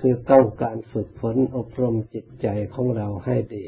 [0.00, 3.66] คือต้องการฝึกฝนอบรมจิตใจของเราให้ดี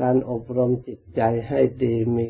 [0.00, 2.26] การอบรมจิตใจให้ดีมี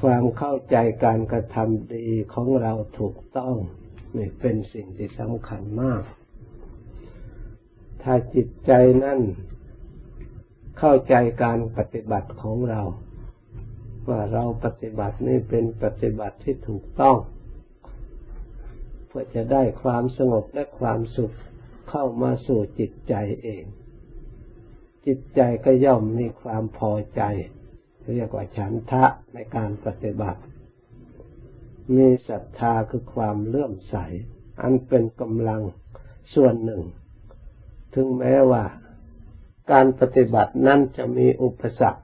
[0.00, 3.54] ความเข้าใจการกระทำดีของเราถูกต้อง
[4.16, 6.02] นี่เป็นสิ่งที่สำคัญมาก
[8.02, 8.72] ถ้าจิตใจ
[9.04, 9.20] นั่น
[10.78, 12.82] เข้าใจการปฏิบัติของเรา
[14.08, 17.18] ว่าเราปฏิบัตินี่เป็นปฏิบัติที่ถูกต้อง
[19.10, 21.34] เพื่อจะได้ความสงบและความสุข
[21.90, 23.64] เข้ามาสู่จิตใจเอง
[25.06, 27.22] จิตใจก็ย่อมมีความพอใจ
[28.14, 29.04] เรียกว่าฉันทะ
[29.34, 30.40] ในการปฏิบัติ
[31.96, 33.96] มีศรัทธาคือความเลื่อมใส
[34.62, 35.62] อันเป็นกำลัง
[36.34, 36.82] ส่วนหนึ่ง
[37.94, 38.64] ถึงแม้ว่า
[39.72, 42.02] การปฏิบัตินั้นจะมีอุปสรรค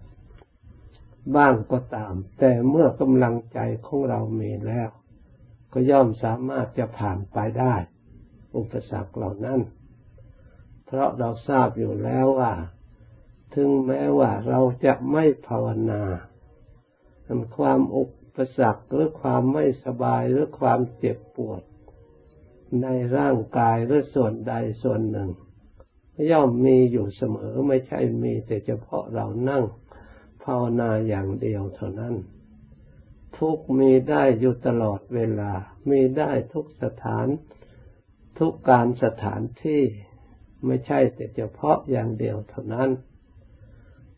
[1.36, 4.88] บ้างก็ตาม แต่เมื่อกำลังใจของเรามีแล้ว
[5.78, 7.74] ก็ย่อมสามารถจะผ่านไปได้
[8.56, 9.60] อุปสรรคเหล่านั้น
[10.87, 12.52] เพราะเราทราบอยู่แล้วว่า
[13.54, 16.02] ถึงแม้ว่าเราจะไม่ภาวนา
[17.56, 18.04] ความอุ
[18.36, 21.62] ปสรรคหรือความไม่สบายหรือความเจ็บปวด
[22.82, 22.86] ใน
[23.16, 25.30] ร่างกายหรือส่วนใดส่วนหนึ่ง
[26.30, 29.64] ย่อมมีอยู่เสมอไม่ใช่มีแต่เฉพาะเรานั่ง
[30.45, 32.16] ภาวนาอย่างเดียวเท่านั้น
[33.38, 35.52] ทุกมีได้อยู่ตลอดเวลา
[35.90, 37.26] มีได้ทุกสถาน
[38.38, 39.82] ทุกการสถานที่
[40.65, 42.90] ไม่ใช่แต่เฉพาะอย่างเดียวเท่านั้น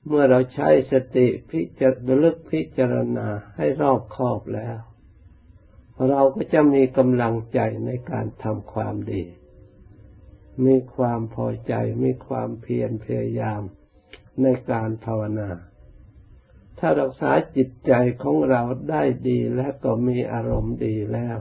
[0.07, 4.79] เมื่อเราใช้สติพิจารลึกพิจารณาให้รอบคอบแล้ว
[6.09, 9.25] เราก็จะมีกำลังใจในการทำความดี
[10.67, 11.75] มีความพอใจ
[12.05, 13.63] มีความเพียรพยายาม
[14.43, 15.49] ในการภาวนา
[16.79, 21.39] ถ้ารักษาจิตใจของเราได้ดีและก็มีอารมณ์ดีแล้ว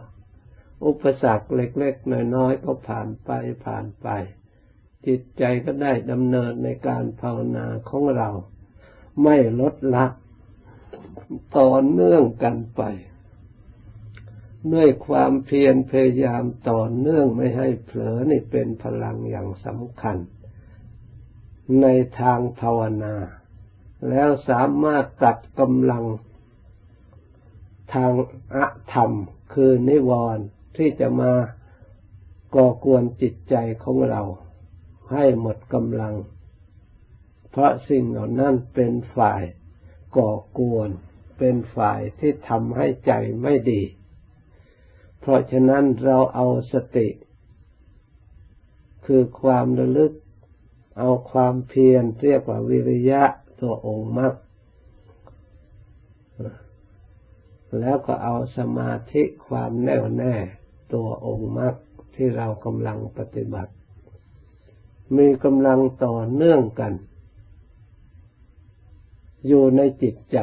[0.86, 3.30] อุปสรรคเล็กๆน้อยๆก็ผ่านไป
[3.66, 4.08] ผ่านไป
[5.08, 8.30] จิตใจก็ได้ดำเนินในการภาวนาของเรา
[9.24, 10.06] ไม่ลดละ
[11.58, 12.82] ต่อเนื่องกันไป
[14.74, 20.18] ด้วยความเพียรพยายามต่อเนื่องไม่ให้เผลอนี่เป็นพลังอย่างสำคัญ
[21.82, 21.88] ใน
[22.20, 23.16] ทางภาวนา
[24.10, 26.06] แล้วสามารถตัดกำลัง
[27.94, 28.12] ทาง
[28.56, 28.58] อ
[28.94, 29.12] ธรรม
[29.54, 30.46] คือนิวรณ์
[30.78, 31.34] ที่จะมา
[32.56, 34.22] ก่อกวนจิตใจของเรา
[35.12, 36.16] ให้หมดกำลัง
[37.50, 39.44] เพราะสิ่งเหล่านั้นเป็นฝ่าย
[40.18, 40.90] ก่อกวน
[41.38, 43.82] เป็นฝ่ายที่ทำให้ใจไม่ดี
[45.20, 47.10] เพราะฉะนั้นเราเอาสติ
[49.06, 50.14] คือความระลึก
[50.98, 53.24] เอาความเพียรเรียกว่าวิริยะ
[53.62, 54.34] ตัวองค์มรรค
[57.80, 60.36] แล้วก็เอาสมาธิความแน่วแน่
[60.94, 61.76] ตัวองค์มรรค
[62.16, 63.74] ที่เรากำลังปฏิบัติ
[65.18, 66.94] มีกำลังต่อเนื่องกัน
[69.48, 70.40] อยู่ในจิตใจ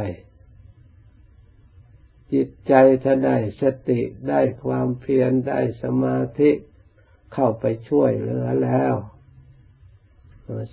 [2.33, 6.51] จิตใจถ้าได้สติได้ความเพียรได้สมาธิ
[7.33, 8.95] เข้าไปช่วยเหลือแล้ว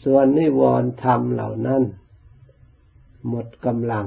[0.04, 1.84] ส่วนนิวรณ์ธรรมเหล่านั้น
[3.28, 4.06] หมดกำลัง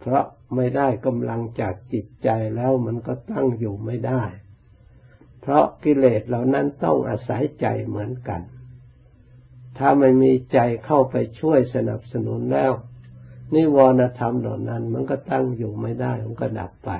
[0.00, 0.24] เพราะ
[0.56, 4.22] ไม่ได้กำลังจากจิตใจแล้วมันก็ตั้งอยู่ไม่ได้
[5.40, 8.42] เพราะกิเลสเหล่านั้นต้องอาศัยใจเหมือนกัน
[9.78, 12.72] ถ้าไม่มีใจเข้าไปช่วยสนับสนุนแล้ว
[13.54, 16.90] นิวรณธรรมเหล่านั้น มันก็ตั้งอยู่ไม่ได้ มันก็ดับไป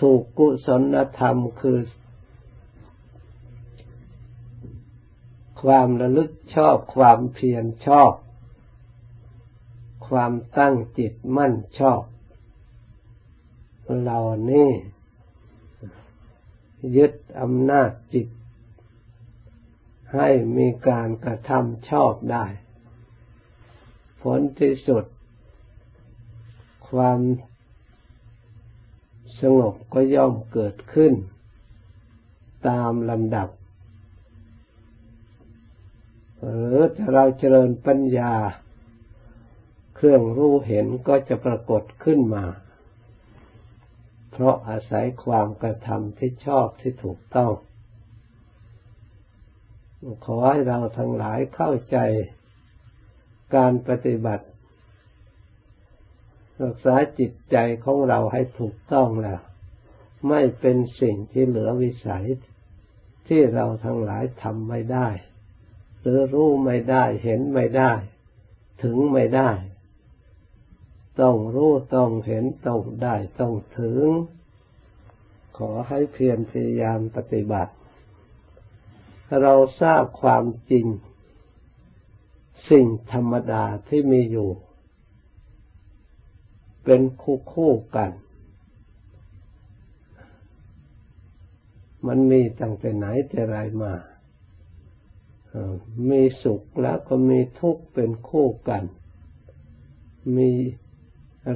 [0.00, 1.78] ถูกกุศลธรรมคือ
[5.62, 8.12] ความระลึกชอบ ความเพียรชอบ
[10.08, 12.02] ความตั้งจิตมั่นชอบ
[14.04, 14.18] เรา
[14.50, 14.70] นี่
[16.96, 18.28] ยึดอำนาจจิต
[20.14, 22.44] ให้มีการกระทำชอบได้
[24.20, 25.04] ผลที่สุด
[26.90, 27.20] ความ
[29.40, 31.12] สงบก็ย่อมเกิดขึ้น
[32.68, 33.48] ตามลำดับ
[36.44, 38.34] หรือถ้าเราเจริญปัญญา
[39.96, 42.44] เครื่องรู้เห็นก็จะปรากฏขึ้นมา
[44.30, 47.52] เพราะอาศัยความกระทำที่ชอบที่ถูกต้อง
[50.24, 51.98] ขอให้เราทั้งหลายเข้าใจ
[53.56, 54.46] การปฏิบัติ
[56.60, 59.40] รักษาจิตใจของเราให้ถูกต้องแล้ว
[60.28, 62.26] ไม่เป็นสิ่งที่เหลือวิสัย
[63.28, 65.08] ที่เราทั้งหลายทำไม่ได้
[66.04, 67.92] หรือรู้ไม่ได้เห็นไม่ได้
[68.82, 69.50] ถึงไม่ได้
[71.20, 74.04] ต้องรู้ต้องเห็นต้องได้ต้องถึง
[75.58, 77.72] ขอให้เพียรพยายามปฏิบัติ
[79.42, 80.86] เราทราบความจริง
[82.70, 84.50] สิ่งธรรมดาที่มีอยู่
[86.84, 88.10] เป็นคู่คู่กัน
[92.06, 93.92] มันมีตั้งแต่ไหนแต่ไรมา
[96.10, 98.84] มีสุขแล้วก็มีทุกข์เป็นคู่กัน
[100.36, 100.50] มี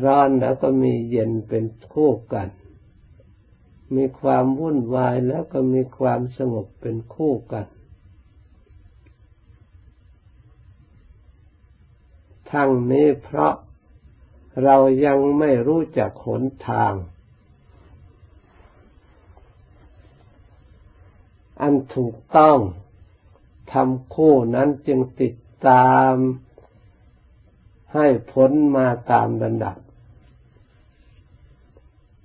[0.04, 2.48] ร้อนแล้วก็มีเย็นเป็นคู่กัน
[3.94, 7.66] มีความวุ่นวายแล้วก็มีความสงบเป็นคู่กัน
[12.52, 13.54] ทั้งนี้เพราะ
[14.64, 16.92] เรายังไม่รู้จักหนทาง
[21.60, 22.58] อันถูกต้อง
[23.72, 25.34] ทำคู่นั้นจึงติด
[25.68, 26.12] ตาม
[27.94, 29.76] ให้ผลมาตามระดับ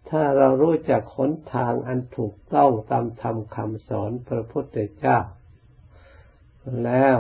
[0.10, 5.18] ถ้าเรารู้จักขนทางอันถูกต้องตามธรรมคำสอนพระพุทธเจ้า
[6.84, 7.18] แล้ว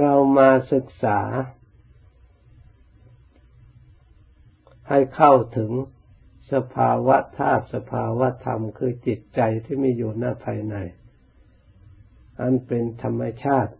[0.00, 1.20] เรามาศึกษา
[4.88, 5.70] ให้เข้าถึง
[6.52, 10.76] สภาวะธาตุสภาวะธรรมคือจิตใจที่มีอยู่หน้าภายใน
[12.40, 13.72] อันเป็นธรรมชาติ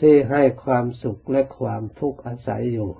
[0.00, 2.90] ที่ให้ความสุขและความทุกข์อาศัยอยู่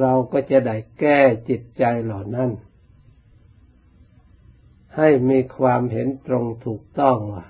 [0.00, 2.50] เราก็จะได้แก้จิตใจเหล่านั้น
[4.96, 7.46] ให้มีความเห็นตรงถูกต้องว่า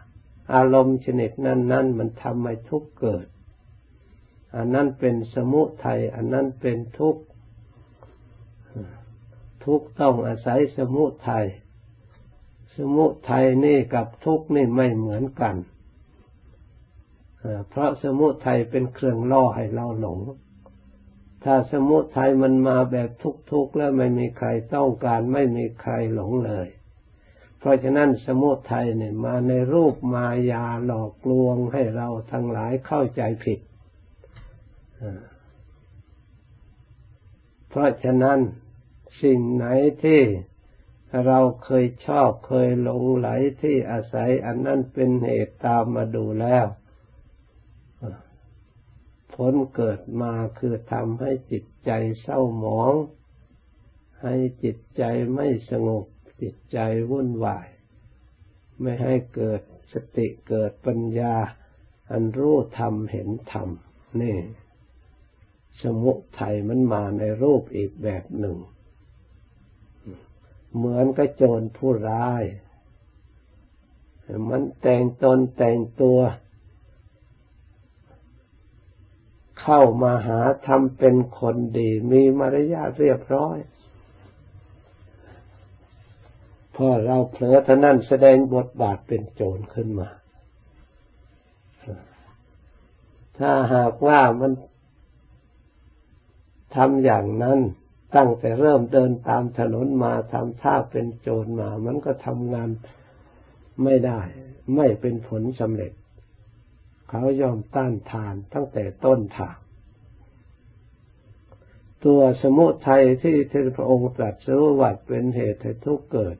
[0.55, 3.27] อารมณ์ชนิดนั้นนั้นมันทำให้ทุกข์เกิด
[4.56, 7.23] อันนั้นเป็นสมุทัย อันนั้นเป็นทุกข์
[9.65, 11.47] ทุกข์ต้องอาศัยสมุทัย
[12.76, 15.56] สมุทัยนี่กับทุกข์นี่ไม่เหมือนกัน
[17.69, 20.20] เพราะสมุทัยเป็นเครื่องล่อให้เราหลง
[21.44, 23.11] ถ้าสมุทัยมันมาแบบ
[23.50, 26.69] ทุกข์ๆแล้วไม่มีใครต้องการไม่มีใครหลงเลย
[27.58, 33.61] เพราะฉะนั้นสมุทัยเนี่ยมาในรูปมายาหลอกลวงให้เราทั้งหลายเข้าใจผิด
[37.69, 38.38] เพราะฉะนั้น
[39.22, 39.67] สิ่งไหน
[40.02, 40.20] ที่
[41.27, 43.29] เราเคยชอบเคยหลงไหล
[43.62, 46.67] ที่อาศัยอันนั้นเป็นเหตุตามมาดูแล้ว
[49.35, 51.91] ผลเกิดมาคือทำให้จิตใจ
[52.23, 52.95] เศร้าหมอง
[54.23, 54.35] ให้
[54.65, 55.03] จิตใจ
[55.35, 56.05] ไม่สงบ
[56.43, 56.79] จิตใจ
[57.11, 57.69] วุ่นวาย
[58.81, 59.61] ไม่ให้เกิด
[59.93, 61.35] สติเกิดปัญญา
[62.11, 63.69] อันรู้ธรรมเห็นธรรม
[64.21, 64.39] นี่
[65.83, 68.56] สมุทัยมันมาในรูปอีกแบบหนึ่ง
[70.76, 72.43] เหมือนกับโจรผู้ร้าย
[74.49, 76.19] มันแต่งตนแต่งตัว
[79.61, 83.58] เข้ามาหาทำเป็นคนดี มีมารยาทเรียบร้อย
[86.76, 90.08] พอเราเผลอท่านั้นแสดงบทบาทเป็นโจรขึ้นมา
[93.38, 94.52] ถ้าหากว่ามัน
[96.76, 97.58] ทำอย่างนั้น
[98.17, 102.71] ตั้งแต่เริ่มเดินตามถนนมาทำท่าเป็นโจรมา มันก็ทำงาน
[103.85, 104.21] ไม่ได้
[104.77, 105.93] ไม่เป็นผลสำเร็จ
[107.09, 109.57] เขายอมต้านทานตั้งแต่ต้นทาง
[112.05, 116.37] ตัวสมุทัยที่ที่พระองค์ตรัสรู้ว่าเป็นเหตุให้ทุกเกิด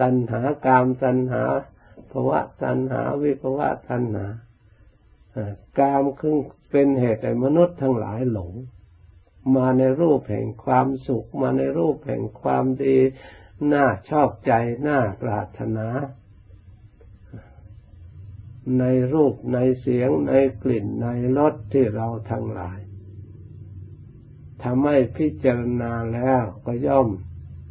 [0.00, 1.44] ตัณหากามตัณหา
[2.10, 4.26] ภวะตัณหาวิภวะตัณหา
[5.78, 6.36] กามคือ
[6.70, 8.52] เป็นเหตุให้มนุษย์ทั้งหลายหลง
[9.56, 12.96] มาในรูปแห่งความสุข มาในรูปแห่งความดี
[13.72, 14.52] น่าชอบใจ
[14.86, 15.86] น่าปรารถนา
[18.78, 22.78] ในรูปในเสียงในกลิ่นในรสที่เราทั้งหลาย
[24.62, 27.08] ทำให้พิจารณาแล้วก็ย่อม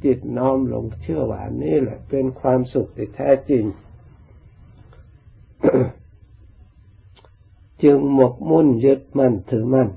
[0.04, 3.66] จิตน้อมลงเชื่อว่านี่แหละ เป็นความสุขที่แท้จริง
[7.84, 9.90] จึงหมกมุ่นยึดมั่นถือมั่น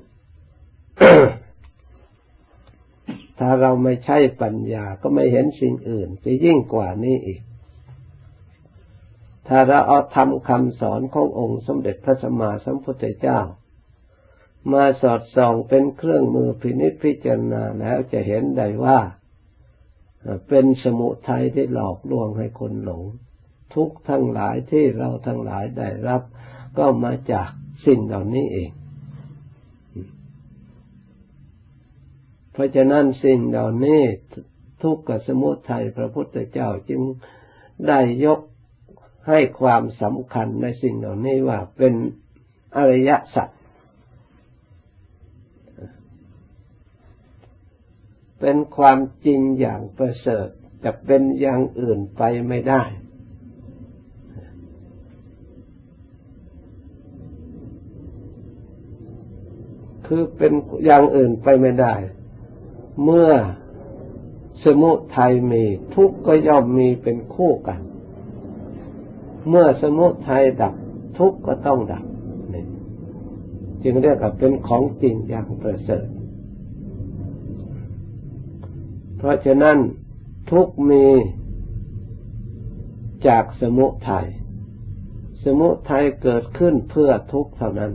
[3.43, 7.41] ถ้าเราไม่ใช่ปัญญาก็ไม่เห็นสิ่งอื่นจะยิ่งกว่านี้อีก
[9.47, 13.39] ถ้าเราเอาทำคำสอนขององค์สมเด็จพระสัมมาสัมพุทธเจ้า
[14.73, 18.99] มาสอดส่องเป็นเครื่องมือพินิจพิจารณาแล้วจะเห็นได้ว่า
[20.47, 23.03] เป็นสมุทัยที่หลอกลวงให้คนหลง
[23.75, 26.21] ทุกทั้งหลายที่เราทั้งหลายได้รับ
[26.77, 27.49] ก็มาจาก
[27.85, 28.71] สิ่งเหล่านี้เอง
[32.61, 34.01] ราะฉะนั้นสิ่งเหล่านี้
[34.81, 37.01] ทุกขสมุทัยพระพุทธเจ้าจึง
[37.87, 38.39] ได้ยก
[39.27, 41.93] ให้ความสำคัญในสิ่งเหล่านี้ว่าเป็น
[42.77, 43.49] อริยสัจ
[48.39, 50.47] เป็นความจริงอย่างประเสริฐ
[50.83, 52.83] จะเป็นอย่างอื่นไปไม่ได้
[60.07, 60.53] คือเป็น
[60.85, 61.93] อย่างอื่นไปไม่ได้
[63.03, 63.29] เมื่อ
[64.63, 65.63] สมุทัยมี
[65.95, 67.79] ทุกข์ก็ย่อมมีเป็นคู่กัน
[69.49, 70.73] เมื่อสมุทัยดับ
[71.17, 72.03] ทุกข์ก็ต้องดับ
[73.83, 76.07] จึงเรียกว่าเป็นของจริงอย่างประเสริฐ
[79.17, 79.77] เพราะฉะนั้น
[80.51, 81.05] ทุกมี
[83.27, 84.27] จากสมุทัย
[85.43, 87.91] สมุทัยเกิดขึ้นเพื่อทุกเท่านั้น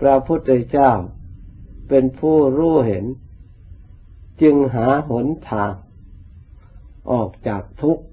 [0.00, 0.92] พระพุทธเจ้า
[1.88, 3.04] เป็นผู้รู้เห็น
[4.42, 5.72] จึงหาหนทาง
[7.10, 8.04] ออกจากทุกข์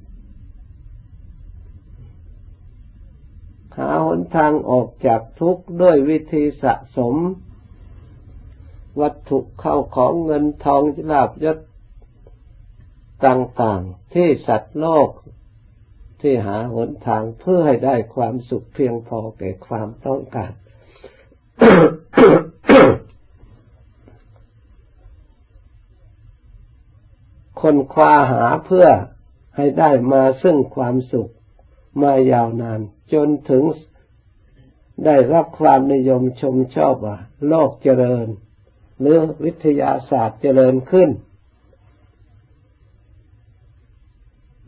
[3.77, 7.15] หาหนทางออกจากทุกข์ด้วยวิธีสะสม
[9.01, 11.57] วัตถุเข้าของเงินทองลาบยศ
[13.25, 15.09] ต่างๆ ที่สัตว์โลก
[16.21, 20.51] ที่หาหนทางเพื่อให้ได้ความสุขเพียงพอแก่ความต้องการ
[27.63, 28.88] คนคว้าหาเพื่อ
[29.55, 31.32] ให้ได้มาซึ่งความสุข
[32.01, 32.79] มายาวนาน
[33.13, 33.63] จนถึง
[35.05, 37.17] ได้รับความนิยมชมชอบว่า
[37.48, 38.27] โลกเจริญ
[39.00, 41.10] หรือวิทยาศาสตร์เจริญขึ้น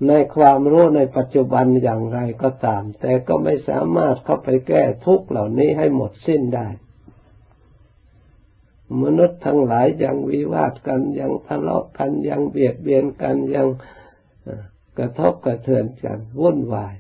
[0.08, 6.68] ในความรู้ในปัจจุบันอย่างไรก็ตาม แต่ก็ไม่สามารถเข้าไปแก้ทุกเหล่านี้ให้หมดสิ้นได้
[9.04, 13.68] มนุษย์ทั้งหลายยังวิวาทกันยังทะเลาะกันยังเบียดเบียนกันยัง
[14.98, 16.96] กระทบกระเทือนกันวุ่นวาย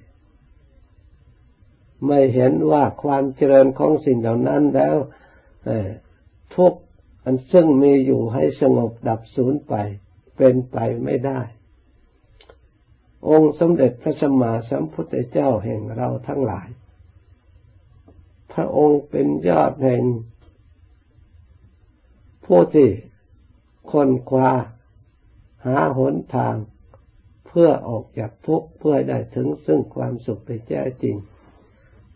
[2.05, 4.95] ไม่เห็นว่าความเจริญของสิ่งเหล่านั้นแล้ว
[6.55, 6.73] ทุก
[7.23, 9.73] อันซึ่งมีอยู่ให้สงบดับสูญไป
[10.37, 11.41] เป็นไปไม่ได้
[13.29, 16.69] องค์สมเด็จพระสัมมาสัมพุทธเจ้าแห่งเราทั้งหลาย
[18.53, 20.03] พระองค์เป็นยอดแห่ง
[22.45, 22.89] ผู้ที่
[23.91, 24.49] คนคว้า
[25.65, 26.55] หาหนทาง
[27.47, 31.15] เพื่อออกจากทุกข์เพื่อได้ถึงซึ่งความสุขที่แท้จริง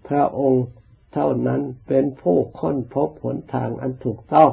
[0.08, 0.66] พระองค์
[1.14, 4.52] เท่านั้นเป็นผู้ค้นพบหนทางอันถูกต้อง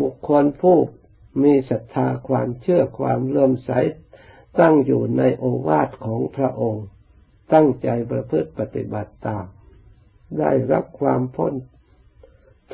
[0.00, 0.78] บุคคลผู้
[1.42, 3.70] มีศรัทธาความเชื่อความเลื่อมใส
[4.60, 6.86] ตั้งอยู่ในโอวาทของพระองค์
[7.52, 9.46] ตั้งใจประพฤติปฏิบัติตาม
[10.38, 11.52] ได้รับความพ้น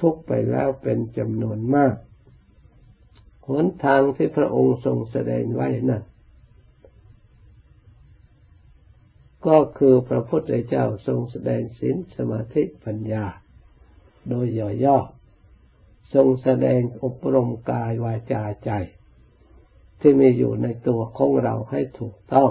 [0.00, 1.94] ทุกไปแล้วเป็นจำนวนมาก
[3.48, 6.04] หนทางที่พระองค์ทรงแสดงไว้นั้น
[9.46, 13.24] ก็คือพระพุทธเจ้าทรงแสดงศีลสมาธิปัญญา
[14.28, 14.46] โดย
[14.84, 18.70] ย่อๆทรงแสดงอบรมกายวาจาใจ
[20.00, 22.50] ที่มีอยู่ในตัวของเราให้ถูกต้อง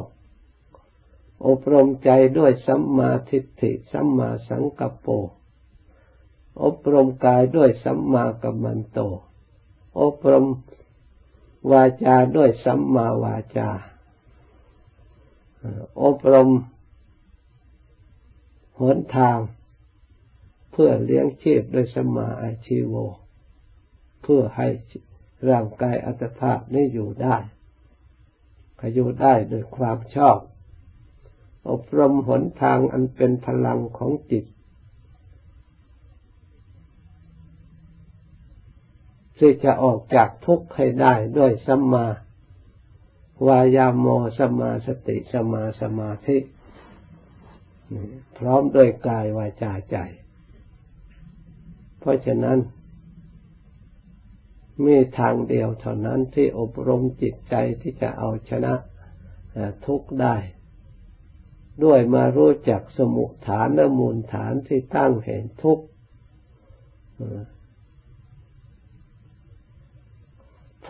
[1.48, 5.08] อบรมใจด้วยสัมมาทิฏฐิสัมมาสังกัปโป
[6.64, 9.00] อบรมกายด้วยสัมมากัมมันโต
[10.00, 10.46] อบรม
[11.72, 13.70] วาจาด้วยสัมมาวาจา
[16.04, 16.50] อบรม
[18.82, 19.38] หนทาง
[20.72, 22.94] เพื่อเลี้ยงชีพด้วยสัมมาอาชีโว
[24.22, 24.68] เพื่อให้
[25.50, 27.38] ร่างกายอัตภาพนี้อยู่ได้
[28.96, 30.38] อยู่ได้โดยความชอบ
[31.70, 34.46] อบรมหนทางอันเป็นพลังของจิต
[39.40, 42.06] ที่จะออกจากทุกข์ให้ได้ด้วยสัมมา
[43.48, 44.06] วายาโม
[44.38, 46.38] สัมมาสติสัมมาสมาธิ
[48.38, 49.98] พร้อมด้วยกายวาจาใจ
[52.00, 52.58] เพราะฉะนั้น
[54.86, 58.74] มีทางเดียวเท่านั้นที่อบรมจิตใจที่จะเอาชนะ
[59.86, 60.36] ทุกข์ได้
[61.84, 65.86] ด้วยมารู้จักสมุฐานและมูลฐานที่ตั้งเห็นทุกข์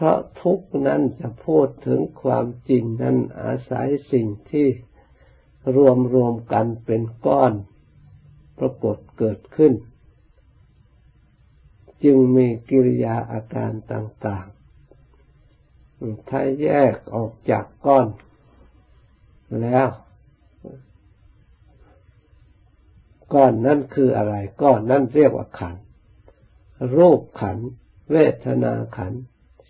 [0.01, 4.68] เพราะทุกนั้นจะพูดถึงความจริงนั้นอาศัยสิ่งที่
[5.75, 7.53] รวมรวมกันเป็นก้อน
[8.58, 9.74] ปรากฏเกิดขึ้น
[12.03, 18.08] จึงมีกิริยาอาการต่างๆ ถ้าแยกออกจากก้อน
[19.62, 19.88] แล้ว
[23.34, 25.75] ก้อนนั้นคืออะไร ก้อนนั้นเรียกว่าขัน
[26.98, 27.58] รูปขัน
[28.12, 28.15] เว
[28.46, 29.13] ทนาขัน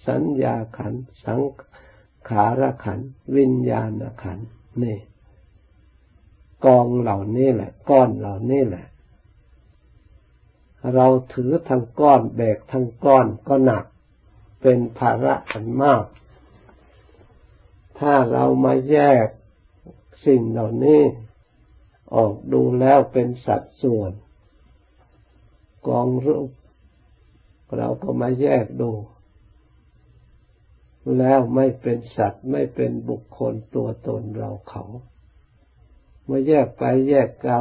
[0.09, 0.93] สัญญาขัน
[1.25, 1.41] สัง
[2.29, 2.99] ขารขัน
[3.35, 3.91] วิญญาณ
[4.23, 4.39] ขัน
[4.83, 4.99] นี่
[6.65, 8.85] กองเหล่านี้แหละ ก้อนเหล่านี้แหละ
[10.95, 13.85] เราถือทั้งก้อนแบกทั้งก้อนก็หนัก
[14.61, 16.05] เป็นภาระอันมาก
[17.99, 19.27] ถ้าเรามาแยก
[20.25, 21.01] สิ่งเหล่านี้
[22.15, 24.11] ออกดูแล้วเป็นสัดส่วน
[25.87, 26.49] กองรูป
[27.77, 28.91] เราก็มาแยกดู
[31.17, 34.83] แล้วไม่เป็นสัตว์ไม่เป็นบุคคลตัวตนเราเขา
[36.25, 37.59] เมื่อแยกไปแยกเกา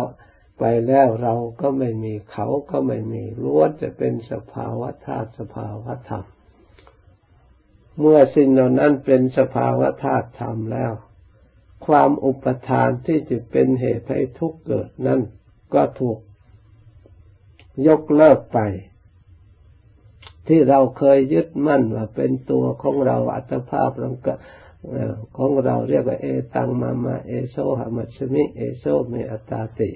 [0.58, 6.24] ไปแล้วเราก็ไม่มีเขาก็ไม่มีล้วนจะเป็นสภาวะธาตุสภาวะธรรม
[7.98, 10.92] เมื่อสิ่งเหล่านั้นเป็นสภาวะธาตุธรรมแล้ว
[11.86, 15.20] ความอุปทานที่จะเป็นเหตุให้ทุกข์เกิดนั้น
[15.74, 16.18] ก็ถูก
[17.86, 18.58] ยกเลิกไป
[20.48, 24.28] ที่เราเคยยึดมั่นว่าเป็นตัวของเราอัตภาพรังก
[25.36, 29.90] ของเราเรียกว่าเอตังมามาเอโซหามัชมิเอโซเมอตาติ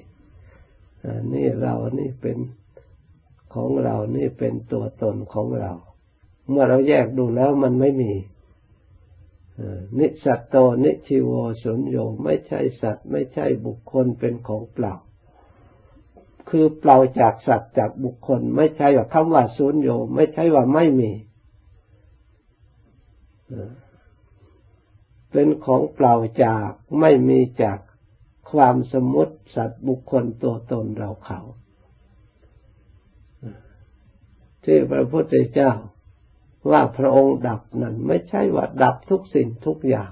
[1.33, 2.37] นี่เรานี่เป็น
[3.53, 5.73] ของเรานี่เป็นตัวตนของเรา
[6.49, 8.11] เมื่อเราแยกดูแล้วมันไม่มี
[9.99, 11.31] นิสัตโตนิชิโว
[11.63, 14.93] สุญโยไม่ใช่สัตว์ ไม่ใช่บุคคลเป็นของเปล่า
[16.55, 21.11] คือเปล่าจากสัตว์จากบุคคล ไม่ใช่ว่าคำว่าสุญโยไม่ใช่ว่าไม่มี
[25.31, 26.69] เป็นของเปล่าจาก
[26.99, 27.79] ไม่มีจาก
[28.51, 31.39] ความสมมติสัตว์บุคคลตัวตนเราเขา
[34.63, 35.71] ที่พระพุทธเจ้า
[36.71, 40.11] ว่าพระองค์ดับนั้นไม่ใช่ว่าดับทุกสิ่งทุกอย่าง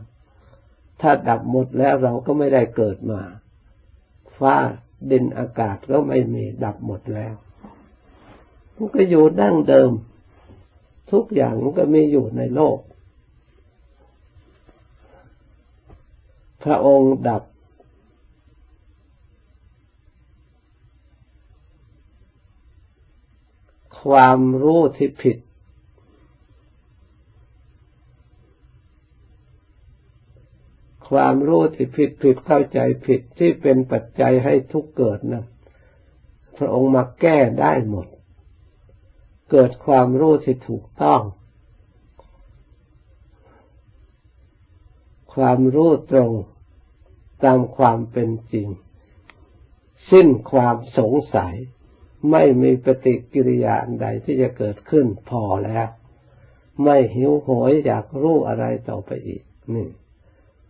[1.02, 3.22] ถ้าดับหมดแล้วเราก็ไม่ได้เกิดมา
[4.40, 4.56] ฟ้า
[5.12, 7.34] ดินอากาศก็ไม่มีดับหมดแล้ว
[8.76, 9.92] มันก็อยู่ดั้งเดิม
[11.12, 12.78] ทุกอย่างมันก็มีอยู่ในโลก
[16.64, 17.44] พระองค์ดับ
[24.02, 25.38] ความรู้ที่ผิด
[31.12, 35.46] ความรู้ที่ผิดผิดเข้าใจผิดที่เป็นปัจจัยให้ทุกเกิดนะ
[36.58, 38.08] พระองค์มาแก้ได้หมด
[39.52, 41.22] เกิดความรู้ที่ถูกต้อง
[45.34, 46.32] ความรู้ตรง
[47.44, 48.68] ตามความเป็นจริง
[50.12, 51.54] สิ้นความสงสัย
[52.32, 55.88] ไม่มีปฏิกิริยาใดที่จะเกิดขึ้นพอแล้ว
[56.84, 59.44] ไม่หิวโหยอยากรู้อะไรต่อไปอีก
[59.76, 59.88] นี่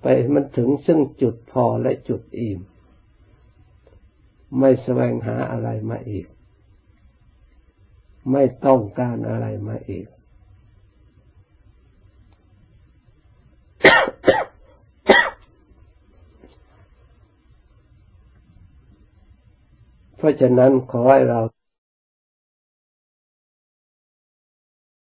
[0.01, 2.59] ไปมันถึงซึ่งจุดพอและจุดอิ่ม
[4.59, 6.25] ไม่แสวงหาอะไรมาอีก
[8.31, 10.07] ไม่ต้องการอะไรมาอีก
[20.17, 21.39] เพราะฉะนั้นขอให้เรา